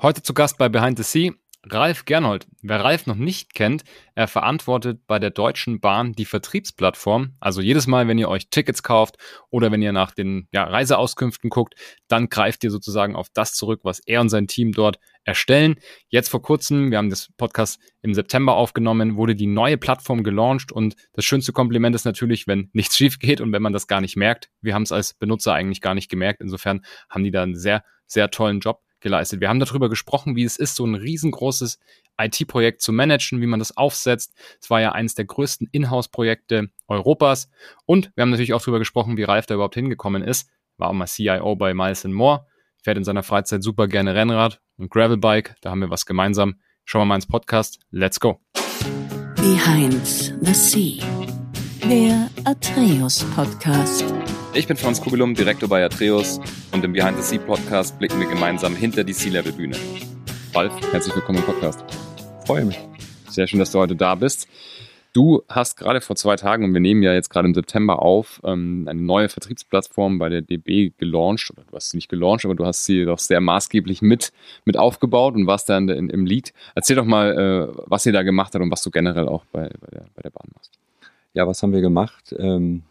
[0.00, 1.32] Heute zu Gast bei Behind the Sea
[1.64, 2.46] Ralf Gernhold.
[2.62, 3.82] Wer Ralf noch nicht kennt,
[4.14, 7.34] er verantwortet bei der Deutschen Bahn die Vertriebsplattform.
[7.40, 9.16] Also jedes Mal, wenn ihr euch Tickets kauft
[9.50, 11.74] oder wenn ihr nach den ja, Reiseauskünften guckt,
[12.06, 15.80] dann greift ihr sozusagen auf das zurück, was er und sein Team dort erstellen.
[16.10, 20.70] Jetzt vor kurzem, wir haben das Podcast im September aufgenommen, wurde die neue Plattform gelauncht
[20.70, 24.00] und das schönste Kompliment ist natürlich, wenn nichts schief geht und wenn man das gar
[24.00, 24.48] nicht merkt.
[24.60, 26.40] Wir haben es als Benutzer eigentlich gar nicht gemerkt.
[26.40, 29.40] Insofern haben die da einen sehr, sehr tollen Job geleistet.
[29.40, 31.78] Wir haben darüber gesprochen, wie es ist, so ein riesengroßes
[32.20, 34.34] IT-Projekt zu managen, wie man das aufsetzt.
[34.60, 37.48] Es war ja eines der größten Inhouse-Projekte Europas.
[37.86, 40.50] Und wir haben natürlich auch darüber gesprochen, wie Ralf da überhaupt hingekommen ist.
[40.76, 42.46] War auch mal CIO bei Miles More,
[42.82, 45.56] fährt in seiner Freizeit super gerne Rennrad und Gravelbike.
[45.60, 46.60] Da haben wir was gemeinsam.
[46.84, 47.80] Schauen wir mal ins Podcast.
[47.90, 48.40] Let's go.
[49.36, 50.06] Behind
[50.40, 51.00] the Sea,
[51.84, 54.04] der Atreus Podcast.
[54.54, 56.40] Ich bin Franz Kugelum, Direktor bei Atreus
[56.72, 59.76] und im Behind the Sea Podcast blicken wir gemeinsam hinter die Sea-Level-Bühne.
[60.54, 61.84] Ralf, herzlich willkommen im Podcast.
[62.46, 62.78] Freue mich.
[63.28, 64.48] Sehr schön, dass du heute da bist.
[65.12, 68.40] Du hast gerade vor zwei Tagen, und wir nehmen ja jetzt gerade im September auf,
[68.44, 71.50] ähm, eine neue Vertriebsplattform bei der DB gelauncht.
[71.50, 74.32] Oder du hast sie nicht gelauncht, aber du hast sie doch sehr maßgeblich mit,
[74.64, 76.52] mit aufgebaut und warst da in, in, im Lead.
[76.74, 79.70] Erzähl doch mal, äh, was ihr da gemacht habt und was du generell auch bei,
[79.80, 80.78] bei, der, bei der Bahn machst.
[81.34, 82.34] Ja, was haben wir gemacht?
[82.38, 82.84] Ähm,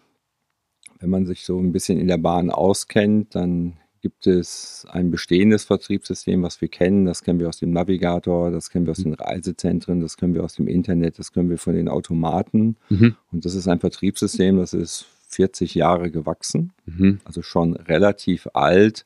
[1.00, 5.66] wenn man sich so ein bisschen in der Bahn auskennt, dann gibt es ein bestehendes
[5.66, 7.06] Vertriebssystem, was wir kennen.
[7.06, 10.44] Das kennen wir aus dem Navigator, das kennen wir aus den Reisezentren, das kennen wir
[10.44, 12.78] aus dem Internet, das können wir von den Automaten.
[12.90, 13.16] Mhm.
[13.32, 17.20] Und das ist ein Vertriebssystem, das ist 40 Jahre gewachsen, mhm.
[17.26, 19.06] also schon relativ alt.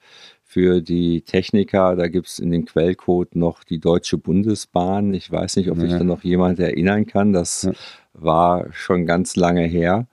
[0.54, 5.14] Für die Techniker, da gibt es in dem Quellcode noch die Deutsche Bundesbahn.
[5.14, 5.84] Ich weiß nicht, ob ja.
[5.84, 7.32] sich da noch jemand erinnern kann.
[7.32, 7.72] Das ja.
[8.12, 10.10] war schon ganz lange her.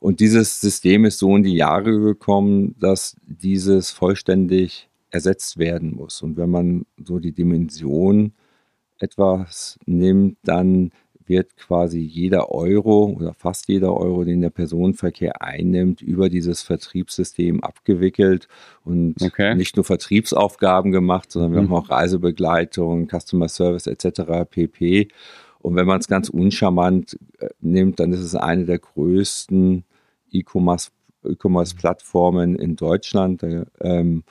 [0.00, 6.22] Und dieses System ist so in die Jahre gekommen, dass dieses vollständig ersetzt werden muss.
[6.22, 8.32] Und wenn man so die Dimension
[8.98, 10.90] etwas nimmt, dann
[11.26, 17.62] wird quasi jeder Euro oder fast jeder Euro, den der Personenverkehr einnimmt, über dieses Vertriebssystem
[17.62, 18.48] abgewickelt
[18.84, 19.54] und okay.
[19.54, 21.54] nicht nur Vertriebsaufgaben gemacht, sondern mhm.
[21.54, 24.50] wir haben auch Reisebegleitung, Customer Service etc.
[24.50, 25.08] pp.
[25.60, 29.84] Und wenn man es ganz uncharmant äh, nimmt, dann ist es eine der größten
[30.32, 33.44] E-Commerce-Plattformen in Deutschland
[33.80, 34.24] ähm,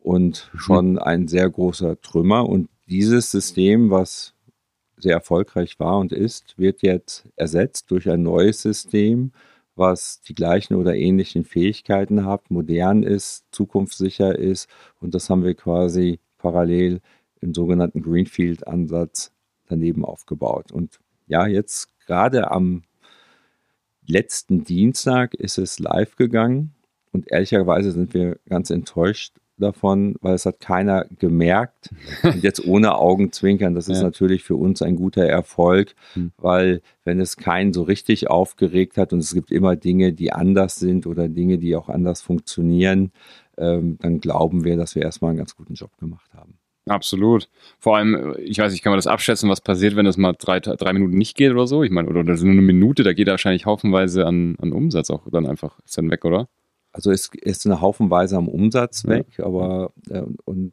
[0.00, 0.58] und mhm.
[0.58, 2.48] schon ein sehr großer Trümmer.
[2.48, 4.34] Und dieses System, was
[4.98, 9.32] sehr erfolgreich war und ist, wird jetzt ersetzt durch ein neues System,
[9.74, 14.68] was die gleichen oder ähnlichen Fähigkeiten hat, modern ist, zukunftssicher ist.
[15.00, 17.00] Und das haben wir quasi parallel
[17.40, 19.32] im sogenannten Greenfield-Ansatz
[19.66, 20.72] daneben aufgebaut.
[20.72, 22.82] Und ja, jetzt gerade am
[24.06, 26.74] letzten Dienstag ist es live gegangen
[27.12, 31.90] und ehrlicherweise sind wir ganz enttäuscht davon, weil es hat keiner gemerkt.
[32.22, 34.04] Und jetzt ohne Augenzwinkern, das ist ja.
[34.04, 36.32] natürlich für uns ein guter Erfolg, mhm.
[36.38, 40.76] weil wenn es keinen so richtig aufgeregt hat und es gibt immer Dinge, die anders
[40.76, 43.12] sind oder Dinge, die auch anders funktionieren,
[43.56, 46.58] ähm, dann glauben wir, dass wir erstmal einen ganz guten Job gemacht haben.
[46.88, 47.48] Absolut.
[47.78, 50.60] Vor allem, ich weiß nicht, kann man das abschätzen, was passiert, wenn das mal drei,
[50.60, 51.82] drei Minuten nicht geht oder so?
[51.82, 55.22] Ich meine, oder, oder nur eine Minute, da geht wahrscheinlich haufenweise an, an Umsatz auch
[55.30, 56.48] dann einfach, ist dann weg, oder?
[56.92, 59.44] Also es ist eine Haufenweise am Umsatz weg, ja.
[59.44, 60.72] aber äh, und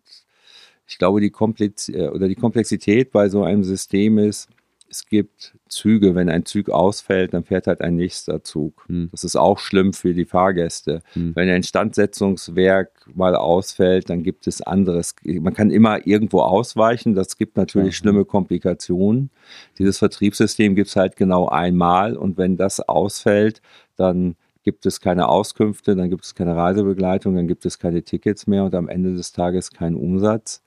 [0.87, 4.49] ich glaube, die, Komplex äh, oder die Komplexität bei so einem System ist,
[4.89, 8.85] es gibt Züge, wenn ein Zug ausfällt, dann fährt halt ein nächster Zug.
[8.87, 9.09] Hm.
[9.11, 11.01] Das ist auch schlimm für die Fahrgäste.
[11.13, 11.35] Hm.
[11.35, 15.15] Wenn ein Instandsetzungswerk mal ausfällt, dann gibt es anderes.
[15.23, 17.15] Man kann immer irgendwo ausweichen.
[17.15, 17.93] Das gibt natürlich mhm.
[17.93, 19.31] schlimme Komplikationen.
[19.79, 23.61] Dieses Vertriebssystem gibt es halt genau einmal und wenn das ausfällt,
[23.97, 28.47] dann gibt es keine Auskünfte, dann gibt es keine Reisebegleitung, dann gibt es keine Tickets
[28.47, 30.63] mehr und am Ende des Tages keinen Umsatz.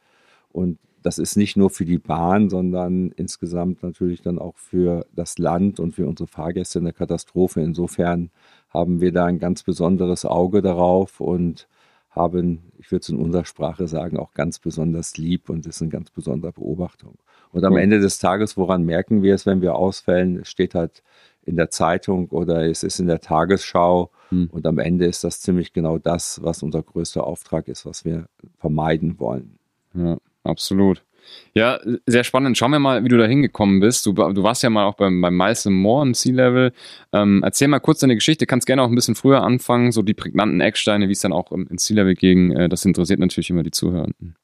[0.51, 5.39] Und das ist nicht nur für die Bahn, sondern insgesamt natürlich dann auch für das
[5.39, 7.61] Land und für unsere Fahrgäste eine Katastrophe.
[7.61, 8.31] Insofern
[8.71, 11.69] haben wir da ein ganz besonderes Auge darauf und
[12.11, 15.91] haben, ich würde es in unserer Sprache sagen, auch ganz besonders lieb und ist eine
[15.91, 17.19] ganz besondere Beobachtung.
[17.51, 20.41] Und am Ende des Tages, woran merken wir es, wenn wir ausfällen?
[20.41, 21.03] Es steht halt
[21.49, 24.11] in der Zeitung oder es ist in der Tagesschau.
[24.29, 24.49] Hm.
[24.53, 28.27] Und am Ende ist das ziemlich genau das, was unser größter Auftrag ist, was wir
[28.59, 29.59] vermeiden wollen.
[29.95, 30.19] Ja
[30.49, 31.05] absolut.
[31.53, 32.57] Ja, sehr spannend.
[32.57, 34.07] Schauen wir mal, wie du da hingekommen bist.
[34.07, 36.73] Du, du warst ja mal auch beim, beim Miles More im Sea-Level.
[37.13, 38.47] Ähm, erzähl mal kurz deine Geschichte.
[38.47, 41.53] Kannst gerne auch ein bisschen früher anfangen, so die prägnanten Ecksteine, wie es dann auch
[41.53, 42.53] im, im Sea-Level ging.
[42.53, 44.37] Äh, das interessiert natürlich immer die Zuhörenden.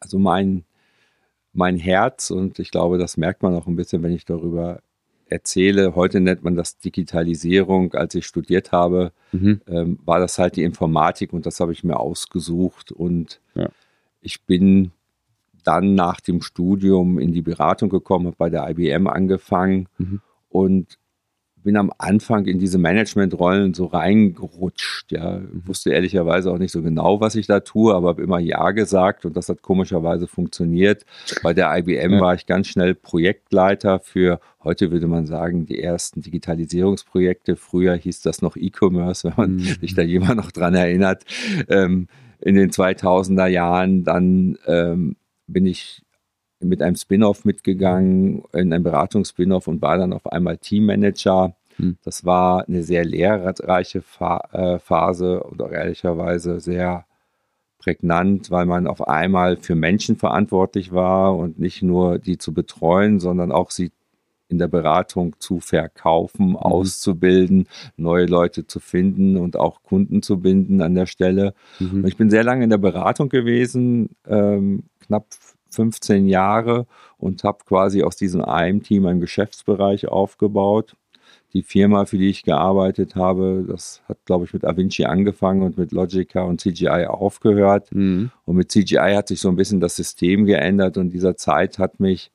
[0.00, 0.64] Also mein,
[1.52, 4.80] mein Herz, und ich glaube, das merkt man auch ein bisschen, wenn ich darüber
[5.30, 5.94] erzähle.
[5.94, 7.94] Heute nennt man das Digitalisierung.
[7.94, 9.60] Als ich studiert habe, mhm.
[9.66, 12.92] ähm, war das halt die Informatik und das habe ich mir ausgesucht.
[12.92, 13.68] Und ja.
[14.20, 14.92] ich bin
[15.64, 20.20] dann nach dem Studium in die Beratung gekommen, habe bei der IBM angefangen mhm.
[20.48, 20.98] und
[21.62, 25.12] bin am Anfang in diese Managementrollen so reingerutscht.
[25.12, 25.62] Ja, mhm.
[25.66, 29.24] wusste ehrlicherweise auch nicht so genau, was ich da tue, aber habe immer Ja gesagt
[29.24, 31.04] und das hat komischerweise funktioniert.
[31.42, 32.20] Bei der IBM ja.
[32.20, 37.56] war ich ganz schnell Projektleiter für, heute würde man sagen, die ersten Digitalisierungsprojekte.
[37.56, 39.76] Früher hieß das noch E-Commerce, wenn man mhm.
[39.80, 41.24] sich da jemand noch dran erinnert.
[41.68, 42.08] Ähm,
[42.40, 45.16] in den 2000er Jahren dann ähm,
[45.46, 46.02] bin ich
[46.60, 51.54] mit einem Spin-off mitgegangen, in einem Beratungs-Spin-off und war dann auf einmal Teammanager.
[51.76, 51.96] Hm.
[52.04, 54.02] Das war eine sehr lehrreiche
[54.52, 57.06] äh, Phase und auch ehrlicherweise sehr
[57.78, 63.20] prägnant, weil man auf einmal für Menschen verantwortlich war und nicht nur die zu betreuen,
[63.20, 63.90] sondern auch sie
[64.50, 66.56] in der Beratung zu verkaufen, mhm.
[66.56, 71.54] auszubilden, neue Leute zu finden und auch Kunden zu binden an der Stelle.
[71.78, 72.04] Mhm.
[72.04, 75.26] ich bin sehr lange in der Beratung gewesen, ähm, knapp
[75.70, 76.86] 15 Jahre
[77.18, 80.96] und habe quasi aus diesem einem Team einen Geschäftsbereich aufgebaut.
[81.52, 85.78] Die Firma, für die ich gearbeitet habe, das hat, glaube ich, mit Avinci angefangen und
[85.78, 87.92] mit Logica und CGI aufgehört.
[87.92, 88.30] Mhm.
[88.44, 91.78] Und mit CGI hat sich so ein bisschen das System geändert und in dieser Zeit
[91.78, 92.30] hat mich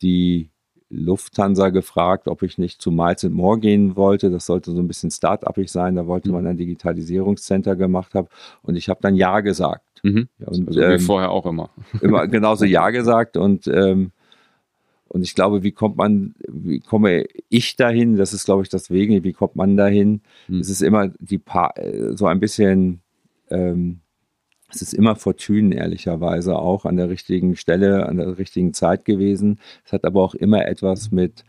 [0.00, 0.50] die
[0.88, 4.30] Lufthansa gefragt, ob ich nicht zu Miles More gehen wollte.
[4.30, 5.96] Das sollte so ein bisschen start-upig sein.
[5.96, 6.34] Da wollte mhm.
[6.36, 8.28] man ein Digitalisierungscenter gemacht haben.
[8.62, 9.85] Und ich habe dann Ja gesagt.
[10.02, 10.28] Mhm.
[10.38, 11.70] Ja, und, also wie ähm, vorher auch immer.
[12.00, 14.12] Immer genauso Ja gesagt und ähm,
[15.08, 18.16] und ich glaube, wie kommt man, wie komme ich dahin?
[18.16, 19.22] Das ist, glaube ich, das Wegen.
[19.22, 20.20] Wie kommt man dahin?
[20.48, 20.60] Mhm.
[20.60, 21.72] Es ist immer die pa
[22.14, 23.00] so ein bisschen,
[23.50, 24.00] ähm,
[24.68, 29.60] es ist immer Fortune, ehrlicherweise auch an der richtigen Stelle, an der richtigen Zeit gewesen.
[29.84, 31.44] Es hat aber auch immer etwas mit,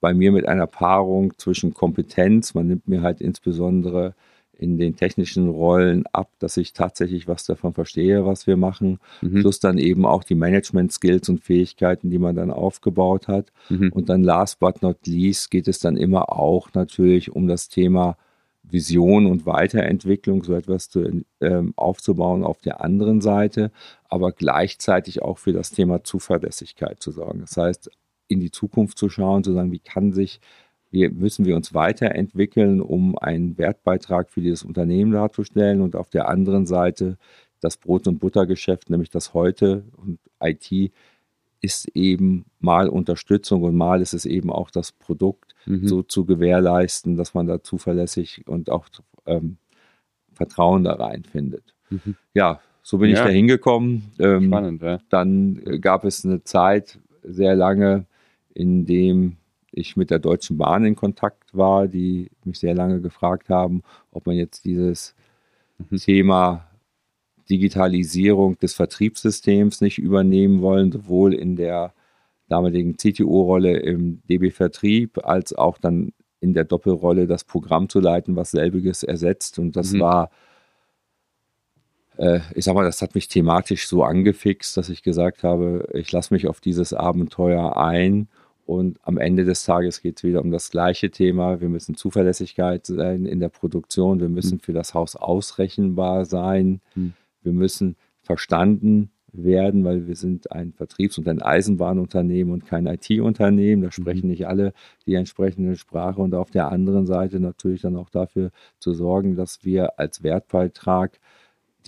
[0.00, 2.52] bei mir mit einer Paarung zwischen Kompetenz.
[2.54, 4.14] Man nimmt mir halt insbesondere
[4.58, 9.40] in den technischen Rollen ab, dass ich tatsächlich was davon verstehe, was wir machen, mhm.
[9.40, 13.52] plus dann eben auch die Management-Skills und Fähigkeiten, die man dann aufgebaut hat.
[13.68, 13.92] Mhm.
[13.92, 18.16] Und dann last but not least geht es dann immer auch natürlich um das Thema
[18.64, 23.70] Vision und Weiterentwicklung, so etwas zu, ähm, aufzubauen auf der anderen Seite,
[24.08, 27.40] aber gleichzeitig auch für das Thema Zuverlässigkeit zu sorgen.
[27.40, 27.90] Das heißt,
[28.26, 30.40] in die Zukunft zu schauen, zu sagen, wie kann sich
[30.90, 36.28] wir müssen wir uns weiterentwickeln, um einen Wertbeitrag für dieses Unternehmen darzustellen und auf der
[36.28, 37.18] anderen Seite
[37.60, 40.92] das Brot- und Buttergeschäft, nämlich das heute und IT
[41.60, 45.88] ist eben mal Unterstützung und mal ist es eben auch das Produkt mhm.
[45.88, 48.86] so zu gewährleisten, dass man da zuverlässig und auch
[49.26, 49.56] ähm,
[50.32, 51.74] Vertrauen da reinfindet.
[51.90, 52.14] Mhm.
[52.32, 53.16] Ja, so bin ja.
[53.16, 54.12] ich da hingekommen.
[54.20, 55.00] Ähm, Spannend, ja.
[55.08, 58.06] Dann gab es eine Zeit sehr lange,
[58.54, 59.37] in dem
[59.72, 64.26] ich mit der Deutschen Bahn in Kontakt war, die mich sehr lange gefragt haben, ob
[64.26, 65.14] man jetzt dieses
[65.78, 65.96] mhm.
[65.96, 66.68] Thema
[67.48, 71.94] Digitalisierung des Vertriebssystems nicht übernehmen wollen, sowohl in der
[72.48, 78.52] damaligen CTO-Rolle im DB-Vertrieb als auch dann in der Doppelrolle das Programm zu leiten, was
[78.52, 79.58] selbiges ersetzt.
[79.58, 80.00] Und das mhm.
[80.00, 80.30] war,
[82.16, 86.10] äh, ich sag mal, das hat mich thematisch so angefixt, dass ich gesagt habe, ich
[86.12, 88.28] lasse mich auf dieses Abenteuer ein
[88.68, 91.62] und am Ende des Tages geht es wieder um das gleiche Thema.
[91.62, 94.20] Wir müssen Zuverlässigkeit sein in der Produktion.
[94.20, 94.60] Wir müssen mhm.
[94.60, 96.82] für das Haus ausrechenbar sein.
[96.94, 97.14] Mhm.
[97.42, 103.84] Wir müssen verstanden werden, weil wir sind ein Vertriebs- und ein Eisenbahnunternehmen und kein IT-Unternehmen.
[103.84, 104.32] Da sprechen mhm.
[104.32, 104.74] nicht alle
[105.06, 106.20] die entsprechende Sprache.
[106.20, 108.50] Und auf der anderen Seite natürlich dann auch dafür
[108.80, 111.18] zu sorgen, dass wir als Wertbeitrag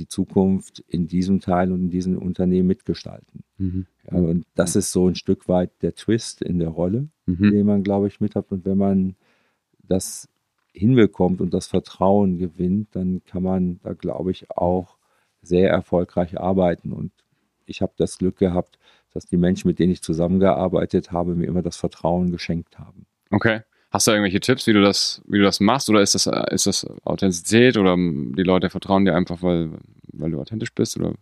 [0.00, 3.44] die Zukunft in diesem Teil und in diesem Unternehmen mitgestalten.
[3.58, 3.86] Mhm.
[4.10, 7.50] Ja, und das ist so ein Stück weit der Twist in der Rolle, mhm.
[7.50, 8.50] den man, glaube ich, mit hat.
[8.50, 9.14] Und wenn man
[9.82, 10.28] das
[10.72, 14.96] hinbekommt und das Vertrauen gewinnt, dann kann man da, glaube ich, auch
[15.42, 16.92] sehr erfolgreich arbeiten.
[16.92, 17.12] Und
[17.66, 18.78] ich habe das Glück gehabt,
[19.12, 23.06] dass die Menschen, mit denen ich zusammengearbeitet habe, mir immer das Vertrauen geschenkt haben.
[23.30, 23.60] Okay.
[23.90, 25.90] Hast du irgendwelche Tipps, wie du das, wie du das machst?
[25.90, 29.70] Oder ist das, ist das Authentizität oder die Leute vertrauen dir einfach, weil,
[30.12, 30.96] weil du authentisch bist?
[30.96, 31.14] Oder?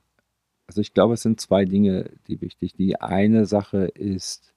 [0.67, 2.75] Also ich glaube, es sind zwei Dinge, die wichtig.
[2.75, 4.53] Die eine Sache ist,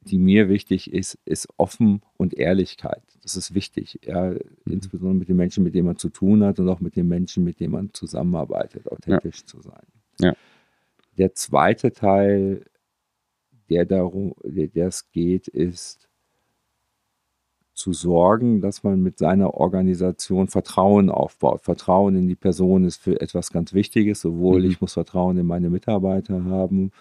[0.00, 3.02] die mir wichtig ist, ist offen und Ehrlichkeit.
[3.22, 4.40] Das ist wichtig, ja, mhm.
[4.66, 7.44] insbesondere mit den Menschen, mit denen man zu tun hat und auch mit den Menschen,
[7.44, 9.46] mit denen man zusammenarbeitet, authentisch ja.
[9.46, 9.86] zu sein.
[10.20, 10.34] Ja.
[11.16, 12.64] Der zweite Teil
[13.70, 16.08] der darum, der es geht, ist
[17.74, 21.62] zu sorgen, dass man mit seiner Organisation Vertrauen aufbaut.
[21.62, 24.20] Vertrauen in die Person ist für etwas ganz Wichtiges.
[24.20, 24.70] Sowohl mhm.
[24.70, 26.92] ich muss Vertrauen in meine Mitarbeiter haben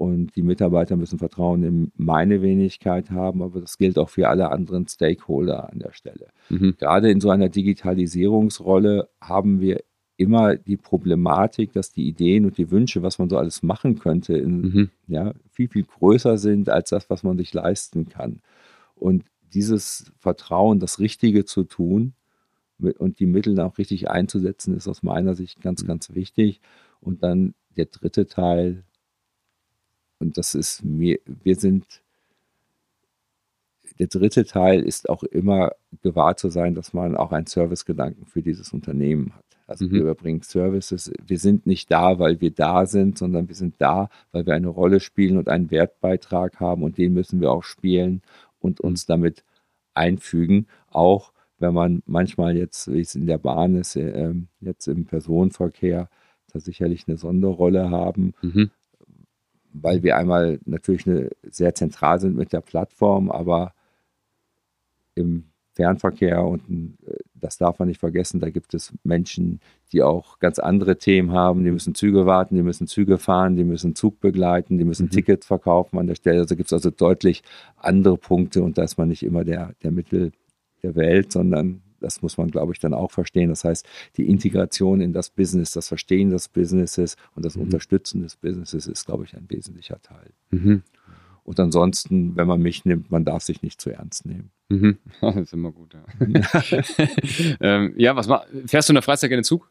[0.00, 4.50] und die Mitarbeiter müssen Vertrauen in meine Wenigkeit haben, aber das gilt auch für alle
[4.50, 6.28] anderen Stakeholder an der Stelle.
[6.48, 6.76] Mhm.
[6.78, 9.82] Gerade in so einer Digitalisierungsrolle haben wir
[10.20, 14.36] immer die Problematik, dass die Ideen und die Wünsche, was man so alles machen könnte,
[14.36, 14.90] in, Mhm.
[15.08, 18.40] ja, viel, viel größer sind als das, was man sich leisten kann.
[18.96, 19.24] Und
[19.54, 22.12] dieses Vertrauen, das Richtige zu tun
[22.98, 26.60] und die Mittel auch richtig einzusetzen, ist aus meiner Sicht ganz, ganz wichtig.
[27.00, 28.84] Und dann der dritte Teil,
[30.18, 31.84] und das ist mir, wir sind,
[33.98, 35.72] der dritte Teil ist auch immer
[36.02, 39.49] gewahrt zu sein, dass man auch einen Servicegedanken für dieses Unternehmen hat.
[39.70, 39.90] Also Mhm.
[39.92, 41.12] wir überbringen Services.
[41.24, 44.68] Wir sind nicht da, weil wir da sind, sondern wir sind da, weil wir eine
[44.68, 48.20] Rolle spielen und einen Wertbeitrag haben und den müssen wir auch spielen
[48.58, 49.44] und uns damit
[49.94, 50.66] einfügen.
[50.90, 55.04] Auch wenn man manchmal jetzt, wie es in der Bahn ist, äh, ähm, jetzt im
[55.04, 56.08] Personenverkehr,
[56.52, 58.70] da sicherlich eine Sonderrolle haben, Mhm.
[59.72, 63.72] weil wir einmal natürlich eine, sehr zentral sind mit der Plattform, aber
[65.14, 65.49] im
[65.80, 66.60] Fernverkehr und
[67.06, 69.60] äh, das darf man nicht vergessen, da gibt es Menschen,
[69.92, 71.64] die auch ganz andere Themen haben.
[71.64, 75.10] Die müssen Züge warten, die müssen Züge fahren, die müssen Zug begleiten, die müssen Mhm.
[75.10, 76.40] Tickets verkaufen an der Stelle.
[76.40, 77.42] Also gibt es also deutlich
[77.76, 80.32] andere Punkte und da ist man nicht immer der, der Mittel
[80.82, 83.48] der Welt, sondern das muss man, glaube ich, dann auch verstehen.
[83.48, 87.62] Das heißt, die Integration in das Business, das Verstehen des Businesses und das Mhm.
[87.62, 90.30] Unterstützen des Businesses ist, glaube ich, ein wesentlicher Teil.
[90.50, 90.82] Mhm.
[91.50, 94.52] Und ansonsten, wenn man mich nimmt, man darf sich nicht zu ernst nehmen.
[94.68, 94.98] Mhm.
[95.20, 96.04] Das ist immer gut, ja.
[97.60, 99.68] ähm, ja, was ma fährst du in der Freizeit gerne Zug?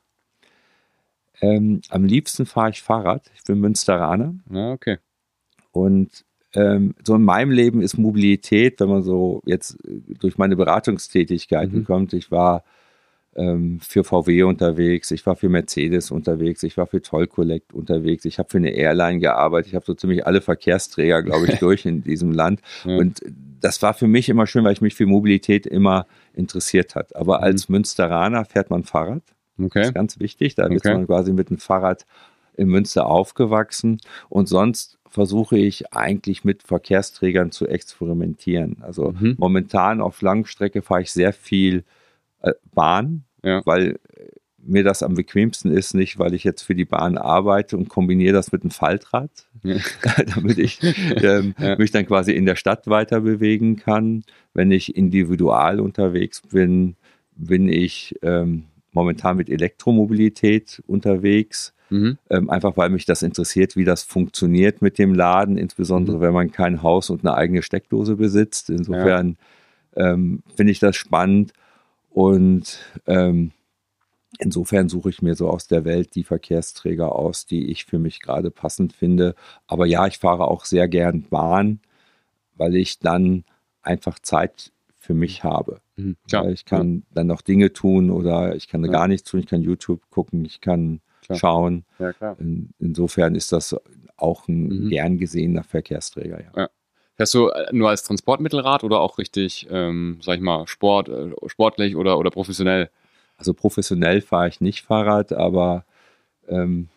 [1.39, 3.31] Ähm, am liebsten fahre ich Fahrrad.
[3.33, 4.97] Ich bin Münsteraner Ja, okay.
[5.71, 10.57] und ähm, so in meinem Leben ist Mobilität, wenn man so jetzt äh, durch meine
[10.57, 11.85] Beratungstätigkeiten Mhm.
[11.85, 12.11] kommt.
[12.11, 12.65] Ich war
[13.39, 18.25] ähm, für VW unterwegs, ich war für Mercedes unterwegs, ich war für Toll Collect unterwegs,
[18.25, 21.85] ich habe für eine Airline gearbeitet, ich habe so ziemlich alle Verkehrsträger, glaube ich, durch
[21.85, 22.61] in diesem Land.
[22.83, 22.97] Ja.
[22.97, 23.21] Und
[23.61, 27.15] das war für mich immer schön, weil ich mich für Mobilität immer interessiert hat.
[27.15, 27.43] Aber Mhm.
[27.45, 29.23] als Münsteraner fährt man Fahrrad.
[29.57, 29.81] Das Okay.
[29.83, 30.55] ist ganz wichtig.
[30.55, 30.93] Da ist Okay.
[30.93, 32.05] man quasi mit dem Fahrrad
[32.55, 33.99] in Münster aufgewachsen.
[34.29, 38.77] Und sonst versuche ich eigentlich mit Verkehrsträgern zu experimentieren.
[38.81, 39.35] Also Mhm.
[39.37, 41.83] momentan auf Langstrecke fahre ich sehr viel
[42.41, 43.61] äh, Bahn, Ja.
[43.65, 44.25] weil äh,
[44.61, 48.33] mir das am bequemsten ist, nicht weil ich jetzt für die Bahn arbeite und kombiniere
[48.33, 49.31] das mit einem Faltrad,
[49.63, 49.77] Ja.
[50.35, 50.79] damit ich
[51.23, 51.77] ähm, Ja.
[51.77, 54.23] mich dann quasi in der Stadt weiter bewegen kann.
[54.53, 56.95] Wenn ich individual unterwegs bin,
[57.35, 61.73] bin ich ähm, momentan mit Elektromobilität unterwegs.
[61.89, 62.17] Mhm.
[62.29, 66.21] Ähm, einfach weil mich das interessiert, wie das funktioniert mit dem Laden, insbesondere Mhm.
[66.21, 68.69] wenn man kein Haus und eine eigene Steckdose besitzt.
[68.69, 69.37] Insofern
[69.95, 71.53] ähm, finde ich das spannend
[72.09, 73.51] und ähm,
[74.39, 78.19] insofern suche ich mir so aus der Welt die Verkehrsträger aus, die ich für mich
[78.21, 79.35] gerade passend finde.
[79.67, 81.79] Aber ja, ich fahre auch sehr gern Bahn,
[82.55, 83.43] weil ich dann
[83.81, 85.81] einfach Zeit für mich habe.
[85.95, 86.15] Mhm.
[86.27, 86.45] Klar.
[86.45, 88.91] Weil ich kann dann noch Dinge tun oder ich kann Ja.
[88.91, 91.37] gar nichts tun, ich kann YouTube gucken, ich kann Klar.
[91.39, 91.85] schauen.
[91.99, 92.33] Ja, ja.
[92.39, 93.75] In, insofern ist das
[94.17, 94.89] auch ein Mhm.
[94.89, 96.43] gern gesehener Verkehrsträger.
[96.55, 96.69] Ja.
[97.19, 101.31] Fährst du äh, nur als Transportmittelrad oder auch richtig, ähm, sag ich mal, Sport, äh,
[101.47, 102.89] sportlich oder, oder professionell?
[103.35, 105.83] Also professionell fahre ich nicht Fahrrad, aber
[106.47, 106.87] ähm,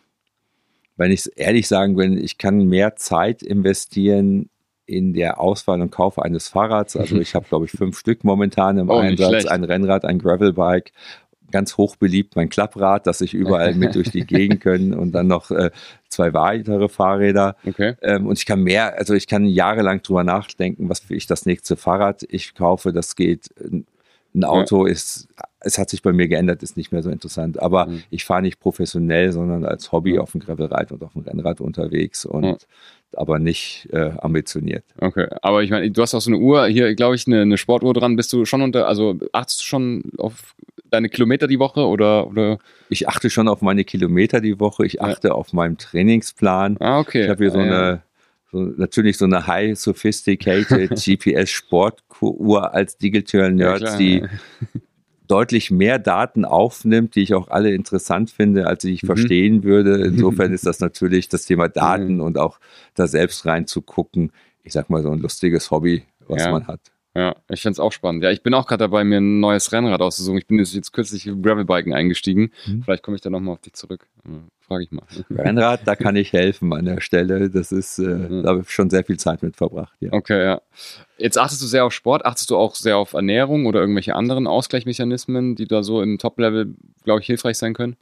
[0.95, 4.49] wenn ich es ehrlich sagen will, ich kann mehr Zeit investieren
[4.85, 6.95] in der Auswahl und Kauf eines Fahrrads.
[6.95, 9.45] Also ich habe, glaube ich, fünf Stück momentan im Oh, Einsatz.
[9.45, 10.93] Ein Rennrad, ein Gravelbike.
[11.51, 15.27] Ganz hoch beliebt mein Klapprad, dass ich überall mit durch die Gegend können und dann
[15.27, 15.69] noch äh,
[16.09, 17.55] zwei weitere Fahrräder.
[17.65, 17.93] Okay.
[18.01, 21.45] Ähm, und ich kann mehr, also ich kann jahrelang drüber nachdenken, was will ich das
[21.45, 22.91] nächste Fahrrad ich kaufe.
[22.93, 23.49] Das geht.
[24.35, 25.27] Ein Auto ist,
[25.59, 27.61] es hat sich bei mir geändert, ist nicht mehr so interessant.
[27.61, 28.01] Aber Mhm.
[28.09, 30.21] ich fahre nicht professionell, sondern als Hobby Ja.
[30.21, 32.57] auf dem Gravelrad und auf dem Rennrad unterwegs und Ja.
[33.15, 34.85] aber nicht äh, ambitioniert.
[34.99, 35.27] Okay.
[35.43, 37.93] Aber ich meine, du hast auch so eine Uhr, hier, glaube ich, eine, eine Sportuhr
[37.93, 38.15] dran.
[38.15, 40.55] Bist du schon unter, also achtest du schon auf
[40.93, 42.59] deine Kilometer die Woche oder, oder?
[42.89, 46.77] Ich achte schon auf meine Kilometer die Woche, ich achte auf meinen Trainingsplan.
[46.79, 47.23] Ah, okay.
[47.23, 47.67] Ich habe hier so Ah, ja.
[47.89, 48.03] eine,
[48.51, 54.27] so, natürlich so eine high sophisticated GPS Sportuhr als Digital Ja, Nerds, klar, die ja.
[55.27, 59.07] deutlich mehr Daten aufnimmt, die ich auch alle interessant finde, als ich Mhm.
[59.07, 59.95] verstehen würde.
[60.05, 62.59] Insofern ist das natürlich das Thema Daten und auch
[62.93, 64.31] da selbst reinzugucken.
[64.63, 66.51] Ich sag mal so ein lustiges Hobby, was Ja.
[66.51, 66.79] man hat.
[67.15, 68.23] Ja, ich find's auch spannend.
[68.23, 70.39] Ja, ich bin auch gerade dabei, mir ein neues Rennrad auszusuchen.
[70.39, 72.51] Ich bin jetzt, jetzt kürzlich im Gravelbiken eingestiegen.
[72.65, 72.81] Mhm.
[72.83, 74.07] Vielleicht komme ich da nochmal auf dich zurück.
[74.61, 75.03] Frage ich mal.
[75.29, 77.51] Rennrad, da kann ich helfen an der Stelle.
[77.51, 78.41] Das ist, äh, Mhm.
[78.43, 79.93] da habe ich schon sehr viel Zeit mit verbracht.
[79.99, 80.11] Ja.
[80.11, 80.61] Okay, ja.
[81.19, 84.47] Jetzt achtest du sehr auf Sport, achtest du auch sehr auf Ernährung oder irgendwelche anderen
[84.47, 87.95] Ausgleichsmechanismen, die da so im Top-Level, glaube ich, hilfreich sein können?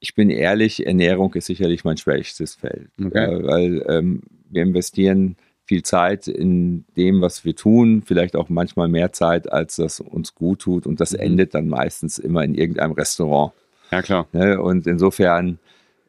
[0.00, 3.24] Ich bin ehrlich, Ernährung ist sicherlich mein schwächstes Feld, Okay.
[3.24, 8.88] äh, weil ähm, wir investieren viel Zeit in dem, was wir tun, vielleicht auch manchmal
[8.88, 11.18] mehr Zeit, als das uns gut tut und das Mhm.
[11.18, 13.52] endet dann meistens immer in irgendeinem Restaurant.
[13.90, 14.26] Ja, klar.
[14.32, 14.60] Ne?
[14.60, 15.58] Und insofern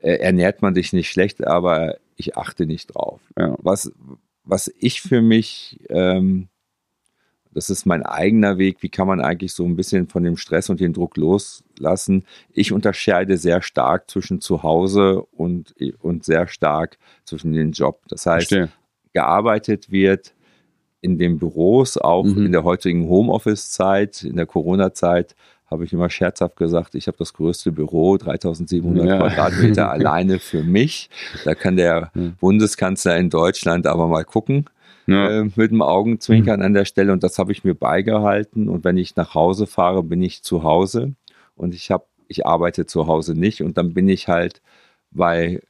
[0.02, 3.20] äh, ernährt man sich nicht schlecht, aber ich achte nicht drauf.
[3.38, 3.56] Ja.
[3.60, 3.92] Was,
[4.44, 6.48] was ich für mich, ähm,
[7.54, 10.70] das ist mein eigener Weg, wie kann man eigentlich so ein bisschen von dem Stress
[10.70, 12.26] und dem Druck loslassen.
[12.54, 18.02] Ich unterscheide sehr stark zwischen zu Hause und, und sehr stark zwischen den Job.
[18.10, 18.72] Das heißt, Verstehe.
[19.22, 20.34] Gearbeitet wird
[21.02, 22.46] in den Büros, auch Mhm.
[22.48, 27.34] in der heutigen Homeoffice-Zeit, in der Corona-Zeit, habe ich immer scherzhaft gesagt, ich habe das
[27.34, 29.18] größte Büro, 3700 Ja.
[29.18, 31.10] Quadratmeter alleine für mich.
[31.46, 32.32] Da kann der Ja.
[32.40, 34.66] Bundeskanzler in Deutschland aber mal gucken
[35.08, 35.30] Ja.
[35.30, 38.98] äh, mit dem Augenzwinkern an der Stelle und das habe ich mir beigehalten und wenn
[38.98, 41.14] ich nach Hause fahre, bin ich zu Hause
[41.56, 44.62] und ich habe ich arbeite zu Hause nicht und dann bin ich halt
[45.12, 45.62] bei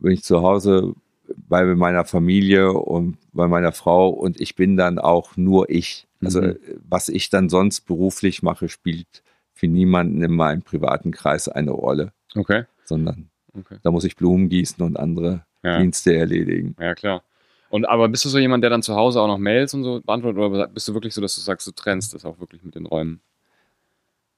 [0.00, 0.94] bin ich zu Hause
[1.36, 6.06] bei meiner Familie und bei meiner Frau und ich bin dann auch nur ich.
[6.22, 6.56] Also Mhm.
[6.88, 12.12] was ich dann sonst beruflich mache, spielt für niemanden in meinem privaten Kreis eine Rolle,
[12.34, 12.64] Okay.
[12.84, 13.76] sondern okay.
[13.82, 15.78] da muss ich Blumen gießen und andere Ja.
[15.78, 16.76] Dienste erledigen.
[16.80, 17.22] Ja, klar.
[17.70, 20.00] Und aber bist du so jemand, der dann zu Hause auch noch Mails und so
[20.00, 22.74] beantwortet oder bist du wirklich so, dass du sagst, du trennst das auch wirklich mit
[22.74, 23.20] den Räumen?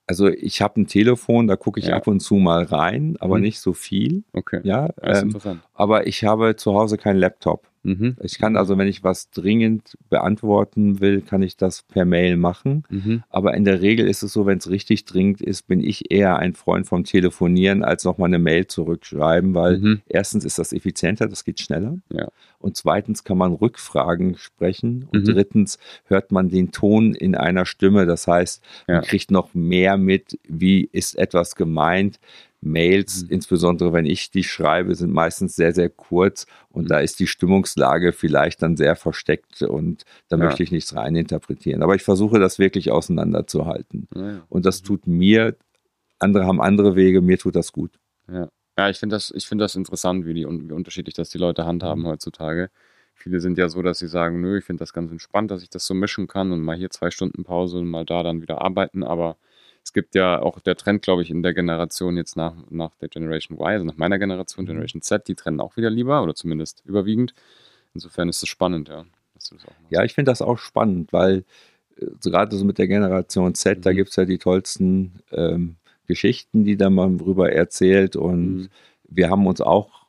[0.07, 1.97] Also ich habe ein Telefon, da gucke ich Ja.
[1.97, 3.43] ab und zu mal rein, aber Mhm.
[3.43, 4.23] nicht so viel.
[4.33, 4.61] Okay.
[4.63, 5.61] Ja, ähm, interessant.
[5.75, 7.67] aber ich habe zu Hause keinen Laptop.
[7.87, 8.17] Mhm.
[8.21, 12.83] Ich kann also, wenn ich was dringend beantworten will, kann ich das per Mail machen.
[12.91, 13.23] Mhm.
[13.31, 16.37] Aber in der Regel ist es so, wenn es richtig dringend ist, bin ich eher
[16.39, 20.03] ein Freund vom Telefonieren, als nochmal eine Mail zurückschreiben, weil Mhm.
[20.09, 21.99] erstens ist das effizienter, das geht schneller.
[22.11, 22.29] Ja.
[22.59, 25.07] Und zweitens kann man Rückfragen sprechen.
[25.13, 25.33] Und Mhm.
[25.35, 28.07] drittens hört man den Ton in einer Stimme.
[28.07, 29.03] Das heißt, man Ja.
[29.03, 32.19] kriegt noch mehr mit, wie ist etwas gemeint.
[32.61, 33.29] Mails, Mhm.
[33.31, 36.89] insbesondere wenn ich die schreibe, sind meistens sehr, sehr kurz und Mhm.
[36.89, 40.45] da ist die Stimmungslage vielleicht dann sehr versteckt und da Ja.
[40.45, 41.83] möchte ich nichts reininterpretieren.
[41.83, 44.09] Aber ich versuche das wirklich auseinanderzuhalten.
[44.15, 44.43] Ja.
[44.49, 45.57] Und das tut mir,
[46.19, 47.93] andere haben andere Wege, mir tut das gut.
[48.31, 48.49] Ja,
[48.79, 51.67] ja ich finde das, ich find das interessant, wie, die, wie unterschiedlich das die Leute
[51.67, 52.07] handhaben Mhm.
[52.09, 52.71] heutzutage.
[53.15, 55.71] Viele sind ja so, dass sie sagen, nö, ich finde das ganz entspannt, dass ich
[55.71, 58.61] das so mischen kann und mal hier zwei Stunden Pause und mal da dann wieder
[58.63, 59.03] arbeiten.
[59.03, 59.37] Aber
[59.87, 63.09] es gibt ja auch der Trend, glaube ich, in der Generation jetzt nach, nach der
[63.09, 64.69] Generation Y, also nach meiner Generation, Mhm.
[64.69, 67.35] Generation Z, die trennen auch wieder lieber oder zumindest überwiegend.
[67.95, 69.05] Insofern ist es spannend, ja.
[69.35, 69.93] Dass du das auch machst.
[69.93, 71.45] Ja, ich finde das auch spannend, weil
[72.01, 73.97] äh, so gerade so mit der Generation Z, da Mhm.
[73.97, 75.77] gibt es ja die tollsten ähm,
[76.09, 78.17] Geschichten, die da man drüber erzählt.
[78.17, 78.69] Und Mhm.
[79.09, 80.07] wir haben uns auch,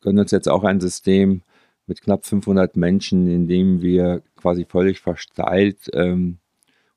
[0.00, 1.42] können uns jetzt auch ein System
[1.86, 6.38] mit knapp 500 Menschen, in dem wir quasi völlig versteilt, ähm,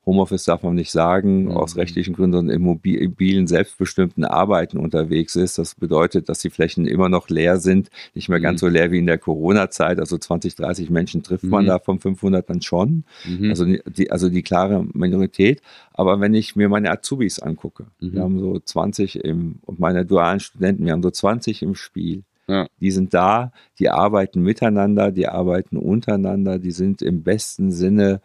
[0.08, 1.50] Homeoffice darf man nicht sagen, Mhm.
[1.52, 5.58] aus rechtlichen Gründen und im mobilen, selbstbestimmten Arbeiten unterwegs ist.
[5.58, 8.66] Das bedeutet, dass die Flächen immer noch leer sind, nicht mehr ganz Mhm.
[8.66, 9.98] so leer wie in der Corona-Zeit.
[10.00, 11.68] Also 20, 30 Menschen trifft man Mhm.
[11.68, 13.04] da von 500 dann schon.
[13.26, 13.50] Mhm.
[13.50, 15.60] Also die, also die klare Minorität.
[15.92, 20.40] Aber wenn ich mir meine Azubis angucke, wir haben so 20 im, und meine dualen
[20.40, 22.22] Studenten, wir haben so 20 im Spiel.
[22.46, 22.66] Ja.
[22.80, 28.22] Die sind da, die arbeiten miteinander, die arbeiten untereinander, die sind im besten Sinne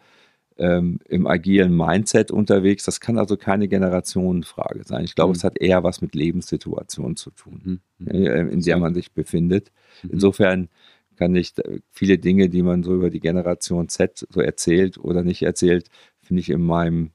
[0.56, 2.84] ähm, im agilen Mindset unterwegs.
[2.84, 5.04] Das kann also keine Generationenfrage sein.
[5.04, 5.36] Ich glaube, Mhm.
[5.36, 8.06] es hat eher was mit Lebenssituationen zu tun, Mhm.
[8.08, 9.72] äh, in der man sich befindet.
[10.02, 10.10] Mhm.
[10.12, 10.68] Insofern
[11.16, 15.22] kann ich äh, viele Dinge, die man so über die Generation Z so erzählt oder
[15.22, 15.88] nicht erzählt,
[16.22, 17.10] finde ich in meinem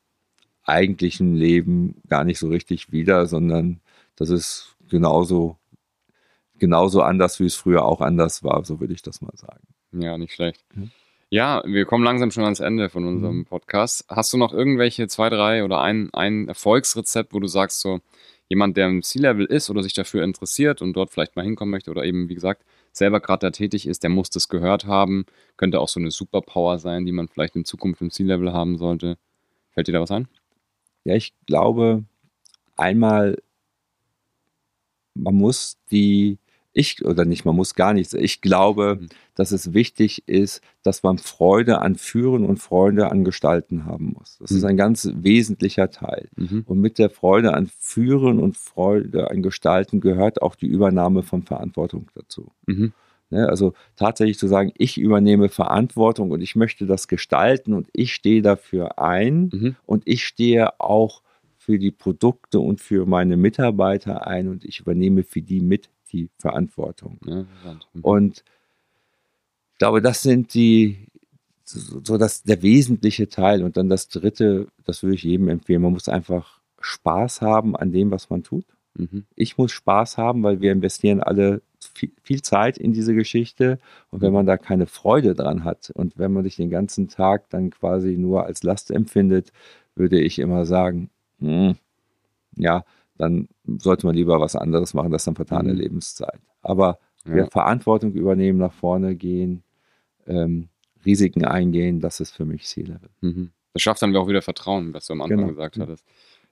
[0.63, 3.79] eigentlichen Leben gar nicht so richtig wieder, sondern
[4.15, 5.57] das ist genauso,
[6.57, 9.63] genauso anders, wie es früher auch anders war, so würde ich das mal sagen.
[9.93, 10.63] Ja, nicht schlecht.
[10.75, 10.91] Mhm.
[11.31, 13.45] Ja, wir kommen langsam schon ans Ende von unserem Mhm.
[13.45, 14.03] Podcast.
[14.09, 17.99] Hast du noch irgendwelche zwei, drei oder ein, ein Erfolgsrezept, wo du sagst, so
[18.47, 21.91] jemand, der im C-Level ist oder sich dafür interessiert und dort vielleicht mal hinkommen möchte
[21.91, 25.25] oder eben, wie gesagt, selber gerade da tätig ist, der muss das gehört haben.
[25.55, 29.17] Könnte auch so eine Superpower sein, die man vielleicht in Zukunft im C-Level haben sollte.
[29.71, 30.27] Fällt dir da was ein?
[31.03, 32.03] Ja, ich glaube,
[32.75, 33.37] einmal,
[35.13, 36.39] man muss die,
[36.73, 39.07] ich, oder nicht, man muss gar nichts, ich glaube, Mhm.
[39.35, 44.37] dass es wichtig ist, dass man Freude an Führen und Freude an Gestalten haben muss.
[44.39, 44.69] Das ist Mhm.
[44.69, 46.29] ein ganz wesentlicher Teil.
[46.35, 46.63] Mhm.
[46.67, 51.43] Und mit der Freude an Führen und Freude an Gestalten gehört auch die Übernahme von
[51.43, 52.51] Verantwortung dazu.
[52.67, 52.93] Mhm.
[53.31, 58.13] Ne, also tatsächlich zu sagen, ich übernehme Verantwortung und ich möchte das gestalten und ich
[58.15, 59.75] stehe dafür ein Mhm.
[59.85, 61.21] und ich stehe auch
[61.57, 66.29] für die Produkte und für meine Mitarbeiter ein und ich übernehme für die mit die
[66.37, 67.19] Verantwortung.
[67.25, 67.45] Ja.
[67.93, 68.01] Mhm.
[68.01, 68.43] Und
[69.73, 71.07] ich glaube, das sind die,
[71.63, 73.63] so so das, der wesentliche Teil.
[73.63, 77.91] Und dann das dritte, das würde ich jedem empfehlen, man muss einfach Spaß haben an
[77.91, 78.65] dem, was man tut.
[78.95, 79.25] Mhm.
[79.35, 81.61] Ich muss Spaß haben, weil wir investieren alle
[81.93, 83.79] viel, viel Zeit in diese Geschichte.
[84.11, 87.49] Und wenn man da keine Freude dran hat und wenn man sich den ganzen Tag
[87.49, 89.51] dann quasi nur als Last empfindet,
[89.95, 91.75] würde ich immer sagen, hm,
[92.55, 92.83] ja,
[93.19, 95.79] dann sollte man lieber was anderes machen, das ist dann vertane Mhm.
[95.79, 96.39] Lebenszeit.
[96.63, 97.45] Aber Ja.
[97.51, 99.61] Verantwortung übernehmen, nach vorne gehen,
[100.25, 100.69] ähm,
[101.05, 103.09] Risiken eingehen, das ist für mich C-Level.
[103.21, 103.51] Mhm.
[103.73, 105.49] Das schafft dann auch wieder Vertrauen, was du am Anfang Genau.
[105.49, 106.05] gesagt hattest.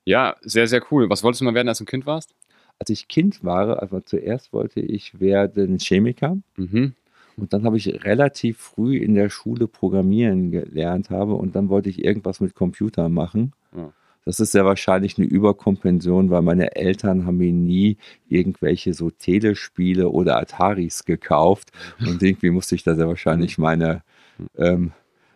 [0.05, 1.09] Ja, sehr, sehr cool.
[1.09, 2.35] Was wolltest du mal werden, als du ein Kind warst?
[2.79, 6.93] Als ich Kind war, also zuerst wollte ich werden Chemiker Mhm.
[7.37, 11.89] und dann habe ich relativ früh in der Schule Programmieren gelernt habe und dann wollte
[11.89, 13.53] ich irgendwas mit Computer machen.
[13.75, 13.91] Ja.
[14.27, 20.09] Das ist sehr wahrscheinlich eine Überkompensation, weil meine Eltern haben mir nie irgendwelche so Telespiele
[20.09, 21.71] oder Ataris gekauft
[22.05, 24.03] und irgendwie musste ich da sehr wahrscheinlich meine,
[24.57, 24.91] ähm,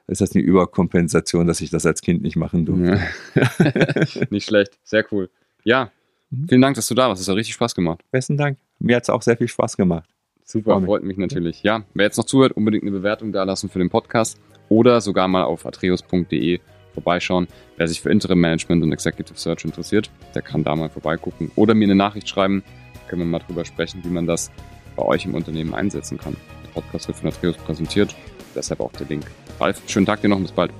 [0.07, 2.99] ist das eine Überkompensation, dass ich das als Kind nicht machen durfte.
[3.33, 4.25] Ja.
[4.29, 4.77] Nicht schlecht.
[4.83, 5.29] Sehr cool.
[5.63, 5.89] Ja,
[6.29, 6.47] Mhm.
[6.47, 7.21] vielen Dank, dass du da warst.
[7.21, 8.01] Das hat richtig Spaß gemacht.
[8.11, 8.57] Besten Dank.
[8.79, 10.09] Mir hat es auch sehr viel Spaß gemacht.
[10.43, 10.85] Super, mich.
[10.87, 11.61] freut mich natürlich.
[11.63, 14.37] Ja, wer jetzt noch zuhört, unbedingt eine Bewertung da lassen für den Podcast
[14.69, 16.59] oder sogar mal auf atreus.de
[16.93, 17.47] vorbeischauen.
[17.77, 21.73] Wer sich für Interim Management und Executive Search interessiert, der kann da mal vorbeigucken oder
[21.73, 22.63] mir eine Nachricht schreiben.
[23.07, 24.51] Können wir mal drüber sprechen, wie man das
[24.95, 26.35] bei euch im Unternehmen einsetzen kann.
[26.63, 28.15] Der Podcast wird von Atreus präsentiert,
[28.55, 29.25] deshalb auch der Link.
[29.59, 30.71] Ralf, schönen Tag dir noch und bis bald.